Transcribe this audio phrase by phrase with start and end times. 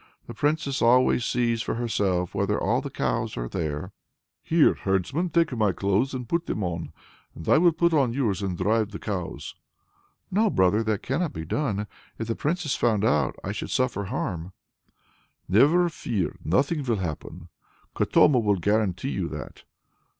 [0.25, 3.91] "The Princess always sees for herself whether all the cows are there."
[4.41, 6.91] "Here, herdsman; take my clothes and put them on,
[7.35, 9.53] and I will put on yours and drive the cows."
[10.31, 10.81] "No, brother!
[10.85, 11.85] that cannot be done.
[12.17, 14.53] If the Princess found it out, I should suffer harm!"
[15.47, 17.49] "Never fear, nothing will happen!
[17.95, 19.65] Katoma will guarantee you that."